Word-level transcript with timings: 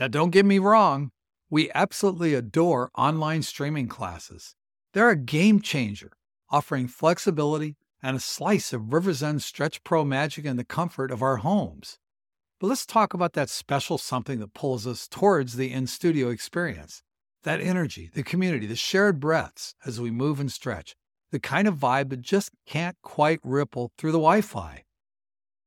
Now, 0.00 0.08
don't 0.08 0.30
get 0.30 0.46
me 0.46 0.58
wrong, 0.58 1.10
we 1.50 1.70
absolutely 1.74 2.32
adore 2.32 2.90
online 2.96 3.42
streaming 3.42 3.86
classes. 3.86 4.54
They're 4.94 5.10
a 5.10 5.16
game 5.16 5.60
changer, 5.60 6.12
offering 6.48 6.88
flexibility 6.88 7.76
and 8.02 8.16
a 8.16 8.20
slice 8.20 8.72
of 8.72 8.84
RiversZen 8.84 9.42
Stretch 9.42 9.84
Pro 9.84 10.02
magic 10.06 10.46
in 10.46 10.56
the 10.56 10.64
comfort 10.64 11.10
of 11.10 11.20
our 11.20 11.36
homes. 11.36 11.98
But 12.58 12.68
let's 12.68 12.86
talk 12.86 13.12
about 13.12 13.34
that 13.34 13.50
special 13.50 13.98
something 13.98 14.40
that 14.40 14.54
pulls 14.54 14.86
us 14.86 15.06
towards 15.06 15.56
the 15.56 15.70
in 15.70 15.86
studio 15.86 16.30
experience. 16.30 17.02
That 17.42 17.60
energy, 17.60 18.08
the 18.10 18.22
community, 18.22 18.66
the 18.66 18.76
shared 18.76 19.20
breaths 19.20 19.74
as 19.84 20.00
we 20.00 20.10
move 20.10 20.40
and 20.40 20.50
stretch, 20.50 20.96
the 21.30 21.40
kind 21.40 21.68
of 21.68 21.76
vibe 21.76 22.08
that 22.08 22.22
just 22.22 22.52
can't 22.66 22.96
quite 23.02 23.40
ripple 23.42 23.92
through 23.98 24.12
the 24.12 24.18
Wi 24.18 24.40
Fi. 24.40 24.84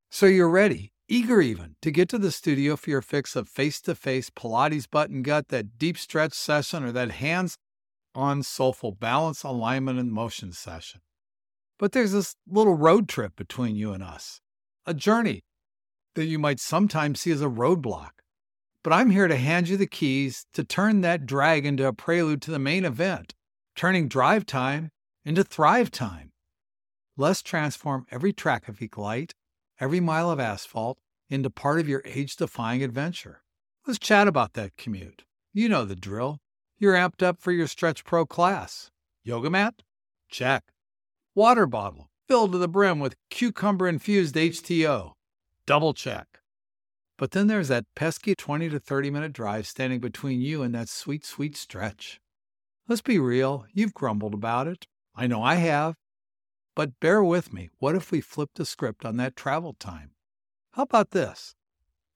So 0.09 0.25
you're 0.25 0.49
ready, 0.49 0.92
eager 1.13 1.41
even, 1.41 1.75
to 1.79 1.91
get 1.91 2.09
to 2.09 2.17
the 2.17 2.31
studio 2.31 2.75
for 2.75 2.89
your 2.89 3.01
fix 3.01 3.35
of 3.35 3.47
face 3.47 3.79
to 3.79 3.93
face 3.93 4.31
Pilates 4.31 4.89
button 4.89 5.21
gut, 5.21 5.49
that 5.49 5.77
deep 5.77 5.95
stretch 5.95 6.33
session, 6.33 6.83
or 6.83 6.91
that 6.91 7.11
hands 7.11 7.55
on 8.15 8.41
soulful 8.41 8.91
balance, 8.91 9.43
alignment, 9.43 9.99
and 9.99 10.11
motion 10.11 10.51
session. 10.51 11.01
But 11.77 11.91
there's 11.91 12.13
this 12.13 12.35
little 12.47 12.73
road 12.73 13.07
trip 13.07 13.35
between 13.35 13.75
you 13.75 13.93
and 13.93 14.01
us, 14.01 14.41
a 14.87 14.93
journey 14.95 15.43
that 16.15 16.25
you 16.25 16.39
might 16.39 16.59
sometimes 16.59 17.21
see 17.21 17.31
as 17.31 17.41
a 17.41 17.47
roadblock. 17.47 18.11
But 18.83 18.93
I'm 18.93 19.11
here 19.11 19.27
to 19.27 19.35
hand 19.35 19.69
you 19.69 19.77
the 19.77 19.85
keys 19.85 20.47
to 20.53 20.63
turn 20.63 21.01
that 21.01 21.27
drag 21.27 21.63
into 21.63 21.85
a 21.85 21.93
prelude 21.93 22.41
to 22.43 22.51
the 22.51 22.59
main 22.59 22.85
event, 22.85 23.35
turning 23.75 24.07
drive 24.07 24.47
time 24.47 24.89
into 25.23 25.43
thrive 25.43 25.91
time. 25.91 26.31
Let's 27.15 27.43
transform 27.43 28.07
every 28.09 28.33
track 28.33 28.65
Traffic 28.65 28.97
light, 28.97 29.33
every 29.79 29.99
mile 29.99 30.31
of 30.31 30.39
asphalt, 30.39 30.97
into 31.33 31.49
part 31.49 31.79
of 31.79 31.89
your 31.89 32.01
age 32.05 32.35
defying 32.35 32.83
adventure. 32.83 33.41
Let's 33.85 33.99
chat 33.99 34.27
about 34.27 34.53
that 34.53 34.77
commute. 34.77 35.23
You 35.51 35.67
know 35.67 35.85
the 35.85 35.95
drill. 35.95 36.39
You're 36.77 36.95
amped 36.95 37.23
up 37.23 37.41
for 37.41 37.51
your 37.51 37.67
StretchPro 37.67 38.27
class. 38.27 38.91
Yoga 39.23 39.49
mat? 39.49 39.81
Check. 40.29 40.63
Water 41.35 41.65
bottle 41.65 42.09
filled 42.27 42.51
to 42.53 42.57
the 42.57 42.67
brim 42.67 42.99
with 42.99 43.15
cucumber 43.29 43.87
infused 43.87 44.35
H2O 44.35 45.13
double 45.65 45.93
check. 45.93 46.39
But 47.17 47.31
then 47.31 47.47
there's 47.47 47.67
that 47.67 47.85
pesky 47.95 48.35
20 48.35 48.69
to 48.69 48.79
30 48.79 49.11
minute 49.11 49.33
drive 49.33 49.67
standing 49.67 49.99
between 49.99 50.41
you 50.41 50.61
and 50.61 50.73
that 50.75 50.89
sweet, 50.89 51.25
sweet 51.25 51.55
stretch. 51.55 52.19
Let's 52.87 53.01
be 53.01 53.19
real, 53.19 53.65
you've 53.73 53.93
grumbled 53.93 54.33
about 54.33 54.67
it. 54.67 54.87
I 55.15 55.27
know 55.27 55.41
I 55.41 55.55
have. 55.55 55.95
But 56.75 56.99
bear 56.99 57.23
with 57.23 57.53
me. 57.53 57.69
What 57.77 57.95
if 57.95 58.11
we 58.11 58.19
flipped 58.19 58.57
the 58.57 58.65
script 58.65 59.05
on 59.05 59.17
that 59.17 59.35
travel 59.35 59.73
time? 59.73 60.11
How 60.73 60.83
about 60.83 61.11
this? 61.11 61.55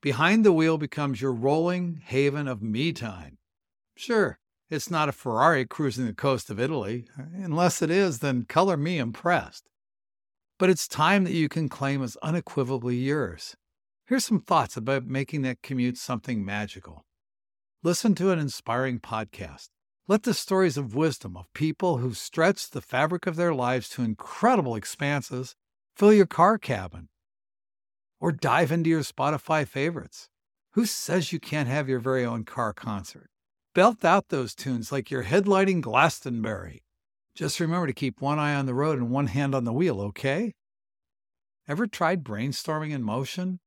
Behind 0.01 0.45
the 0.45 0.53
wheel 0.53 0.77
becomes 0.77 1.21
your 1.21 1.33
rolling 1.33 2.01
haven 2.03 2.47
of 2.47 2.61
me 2.61 2.93
time. 2.93 3.37
Sure, 3.95 4.37
it's 4.69 4.91
not 4.91 5.09
a 5.09 5.13
Ferrari 5.13 5.65
cruising 5.65 6.05
the 6.05 6.13
coast 6.13 6.49
of 6.49 6.59
Italy. 6.59 7.05
Unless 7.17 7.81
it 7.81 7.89
is, 7.89 8.19
then 8.19 8.43
color 8.43 8.77
me 8.77 8.99
impressed 8.99 9.67
but 10.57 10.69
it's 10.69 10.87
time 10.87 11.23
that 11.23 11.33
you 11.33 11.49
can 11.49 11.69
claim 11.69 12.01
as 12.01 12.17
unequivocally 12.17 12.95
yours. 12.95 13.55
Here's 14.05 14.25
some 14.25 14.39
thoughts 14.39 14.77
about 14.77 15.05
making 15.05 15.43
that 15.43 15.61
commute 15.61 15.97
something 15.97 16.43
magical. 16.43 17.05
Listen 17.83 18.15
to 18.15 18.31
an 18.31 18.39
inspiring 18.39 18.99
podcast. 18.99 19.69
Let 20.07 20.23
the 20.23 20.33
stories 20.33 20.77
of 20.77 20.95
wisdom 20.95 21.35
of 21.35 21.51
people 21.53 21.97
who've 21.97 22.17
stretched 22.17 22.71
the 22.71 22.81
fabric 22.81 23.27
of 23.27 23.35
their 23.35 23.53
lives 23.53 23.89
to 23.89 24.03
incredible 24.03 24.75
expanses 24.75 25.55
fill 25.95 26.13
your 26.13 26.25
car 26.25 26.57
cabin. 26.57 27.09
Or 28.19 28.31
dive 28.31 28.71
into 28.71 28.89
your 28.89 29.01
Spotify 29.01 29.67
favorites. 29.67 30.29
Who 30.71 30.85
says 30.85 31.31
you 31.31 31.39
can't 31.39 31.69
have 31.69 31.89
your 31.89 31.99
very 31.99 32.25
own 32.25 32.43
car 32.43 32.73
concert? 32.73 33.29
Belt 33.73 34.03
out 34.03 34.29
those 34.29 34.55
tunes 34.55 34.91
like 34.91 35.11
you're 35.11 35.23
headlighting 35.23 35.81
Glastonbury. 35.81 36.83
Just 37.35 37.59
remember 37.59 37.87
to 37.87 37.93
keep 37.93 38.19
one 38.21 38.39
eye 38.39 38.55
on 38.55 38.65
the 38.65 38.73
road 38.73 38.97
and 38.97 39.11
one 39.11 39.27
hand 39.27 39.53
on 39.53 39.63
the 39.63 39.73
wheel, 39.73 40.01
okay? 40.01 40.53
Ever 41.67 41.85
tried 41.85 42.23
brainstorming 42.23 42.91
in 42.91 43.03
motion? 43.03 43.59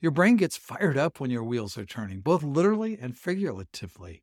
Your 0.00 0.12
brain 0.12 0.36
gets 0.36 0.56
fired 0.56 0.98
up 0.98 1.18
when 1.18 1.30
your 1.30 1.42
wheels 1.42 1.78
are 1.78 1.84
turning, 1.84 2.20
both 2.20 2.42
literally 2.42 2.98
and 3.00 3.16
figuratively. 3.16 4.22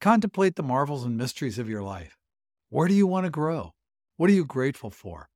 Contemplate 0.00 0.56
the 0.56 0.62
marvels 0.62 1.04
and 1.04 1.16
mysteries 1.16 1.58
of 1.58 1.68
your 1.68 1.82
life. 1.82 2.16
Where 2.70 2.88
do 2.88 2.94
you 2.94 3.06
want 3.06 3.26
to 3.26 3.30
grow? 3.30 3.72
What 4.16 4.30
are 4.30 4.34
you 4.34 4.44
grateful 4.44 4.90
for? 4.90 5.28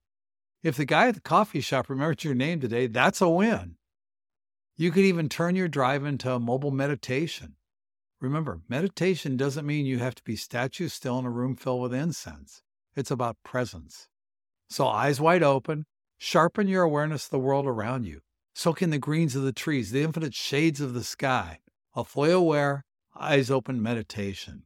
If 0.65 0.79
the 0.79 0.87
guy 0.87 1.09
at 1.09 1.15
the 1.15 1.21
coffee 1.21 1.61
shop 1.61 1.91
remembers 1.91 2.25
your 2.25 2.35
name 2.35 2.59
today, 2.59 2.87
that's 2.87 3.21
a 3.21 3.29
win. 3.29 3.77
You 4.77 4.91
could 4.93 5.05
even 5.05 5.29
turn 5.29 5.57
your 5.57 5.69
drive 5.69 6.07
into 6.07 6.33
a 6.33 6.41
mobile 6.41 6.71
meditation. 6.71 7.57
Remember, 8.19 8.63
meditation 8.67 9.37
doesn't 9.37 9.67
mean 9.67 9.85
you 9.85 9.99
have 9.99 10.15
to 10.15 10.25
be 10.25 10.37
statue 10.37 10.89
still 10.89 11.19
in 11.19 11.27
a 11.27 11.31
room 11.31 11.55
filled 11.55 11.83
with 11.83 11.93
incense. 11.93 12.63
It's 12.97 13.11
about 13.11 13.37
presence. 13.45 14.09
So, 14.71 14.87
eyes 14.87 15.21
wide 15.21 15.43
open, 15.43 15.85
sharpen 16.17 16.67
your 16.67 16.83
awareness 16.83 17.27
of 17.27 17.31
the 17.33 17.39
world 17.41 17.67
around 17.67 18.05
you. 18.07 18.23
Soak 18.55 18.81
in 18.81 18.89
the 18.89 18.99
greens 18.99 19.37
of 19.37 19.43
the 19.43 19.53
trees, 19.53 19.91
the 19.91 20.03
infinite 20.03 20.33
shades 20.33 20.81
of 20.81 20.95
the 20.95 21.05
sky. 21.05 21.59
A 21.95 22.05
fully 22.05 22.31
aware, 22.31 22.87
eyes 23.15 23.51
open 23.51 23.83
meditation. 23.83 24.63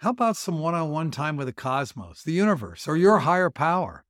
How 0.00 0.10
about 0.10 0.36
some 0.36 0.60
one 0.60 0.74
on 0.74 0.90
one 0.90 1.10
time 1.10 1.38
with 1.38 1.46
the 1.46 1.54
cosmos, 1.54 2.22
the 2.22 2.32
universe, 2.32 2.86
or 2.86 2.98
your 2.98 3.20
higher 3.20 3.48
power? 3.48 4.04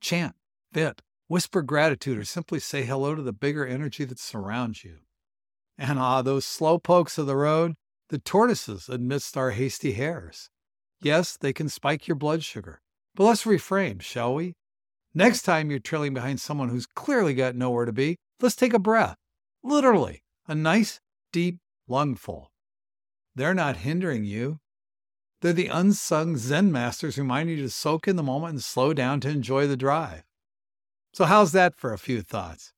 Chant, 0.00 0.36
fit, 0.76 1.00
whisper 1.26 1.62
gratitude, 1.62 2.18
or 2.18 2.24
simply 2.24 2.60
say 2.60 2.84
hello 2.84 3.14
to 3.14 3.22
the 3.22 3.32
bigger 3.32 3.66
energy 3.66 4.04
that 4.04 4.18
surrounds 4.18 4.84
you. 4.84 4.98
And 5.78 5.98
ah, 5.98 6.20
those 6.20 6.44
slow 6.44 6.78
pokes 6.78 7.16
of 7.16 7.24
the 7.26 7.34
road, 7.34 7.76
the 8.10 8.18
tortoises 8.18 8.86
amidst 8.86 9.38
our 9.38 9.52
hasty 9.52 9.92
hares. 9.92 10.50
Yes, 11.00 11.38
they 11.38 11.54
can 11.54 11.70
spike 11.70 12.06
your 12.06 12.14
blood 12.14 12.44
sugar, 12.44 12.82
but 13.14 13.24
let's 13.24 13.44
reframe, 13.44 14.02
shall 14.02 14.34
we? 14.34 14.52
Next 15.14 15.42
time 15.42 15.70
you're 15.70 15.78
trailing 15.78 16.12
behind 16.12 16.42
someone 16.42 16.68
who's 16.68 16.84
clearly 16.84 17.32
got 17.32 17.56
nowhere 17.56 17.86
to 17.86 17.92
be, 17.92 18.16
let's 18.42 18.54
take 18.54 18.74
a 18.74 18.78
breath. 18.78 19.16
Literally, 19.62 20.24
a 20.46 20.54
nice, 20.54 21.00
deep 21.32 21.56
lungful. 21.88 22.50
They're 23.34 23.54
not 23.54 23.78
hindering 23.78 24.24
you. 24.24 24.58
They're 25.40 25.54
the 25.54 25.68
unsung 25.68 26.36
Zen 26.36 26.70
masters 26.70 27.16
who 27.16 27.22
reminding 27.22 27.56
you 27.56 27.62
to 27.62 27.70
soak 27.70 28.06
in 28.06 28.16
the 28.16 28.22
moment 28.22 28.52
and 28.52 28.62
slow 28.62 28.92
down 28.92 29.20
to 29.20 29.30
enjoy 29.30 29.66
the 29.66 29.78
drive. 29.78 30.22
So, 31.16 31.24
how's 31.24 31.52
that 31.52 31.74
for 31.74 31.94
a 31.94 31.98
few 31.98 32.20
thoughts? 32.20 32.74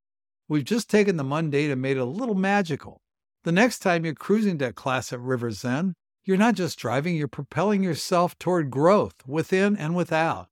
We've 0.47 0.63
just 0.63 0.89
taken 0.89 1.17
the 1.17 1.25
mundane 1.25 1.73
and 1.73 1.83
made 1.83 1.97
it 1.97 2.03
a 2.03 2.05
little 2.05 2.37
magical. 2.37 3.03
The 3.43 3.51
next 3.51 3.81
time 3.81 4.05
you're 4.05 4.15
cruising 4.15 4.59
to 4.59 4.73
class 4.73 5.13
at 5.13 5.19
RiversZen, 5.19 5.95
you're 6.23 6.37
not 6.37 6.55
just 6.55 6.79
driving, 6.79 7.17
you're 7.17 7.27
propelling 7.27 7.83
yourself 7.83 8.39
toward 8.39 8.71
growth 8.71 9.27
within 9.27 9.77
and 9.77 9.97
without. 9.97 10.47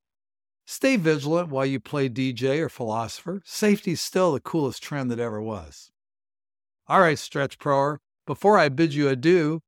Stay 0.66 0.96
vigilant 0.96 1.48
while 1.48 1.64
you 1.64 1.78
play 1.78 2.08
DJ 2.08 2.58
or 2.58 2.69
philosopher. 2.69 3.41
Safety's 3.44 4.00
still 4.00 4.32
the 4.32 4.41
coolest 4.41 4.82
trend 4.82 5.08
that 5.12 5.20
ever 5.20 5.41
was. 5.41 5.92
All 6.88 6.98
right, 6.98 7.16
Stretch 7.16 7.56
Proer, 7.56 8.00
before 8.26 8.58
I 8.58 8.69
bid 8.69 8.94
you 8.94 9.08
adieu, 9.08 9.60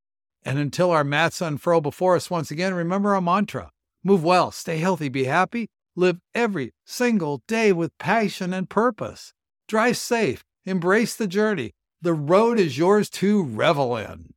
and 0.42 0.58
until 0.58 0.90
our 0.90 1.04
mats 1.04 1.40
unfurl 1.40 1.80
before 1.80 2.16
us 2.16 2.28
once 2.28 2.50
again, 2.50 2.74
remember 2.74 3.14
our 3.14 3.20
mantra 3.20 3.70
move 4.02 4.24
well, 4.24 4.50
stay 4.50 4.78
healthy, 4.78 5.08
be 5.08 5.24
happy, 5.24 5.68
live 5.98 6.20
every 6.34 6.72
single 6.86 7.42
day 7.48 7.72
with 7.72 7.98
passion 7.98 8.54
and 8.54 8.70
purpose. 8.70 9.34
Drive 9.66 9.96
safe, 9.96 10.44
embrace 10.64 11.16
the 11.16 11.26
journey, 11.26 11.72
the 12.00 12.14
road 12.14 12.60
is 12.60 12.78
yours 12.78 13.10
to 13.10 13.42
revel 13.42 13.96
in. 13.96 14.32